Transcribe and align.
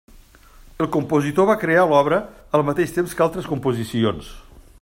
El 0.85 0.89
compositor 0.95 1.47
va 1.51 1.57
crear 1.65 1.85
l'obra 1.91 2.21
al 2.61 2.67
mateix 2.71 2.97
temps 2.99 3.17
que 3.19 3.27
altres 3.29 3.55
composicions. 3.55 4.37